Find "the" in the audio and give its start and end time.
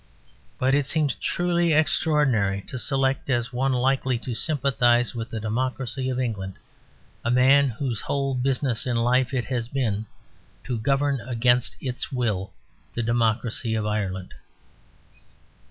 5.29-5.39, 12.95-13.03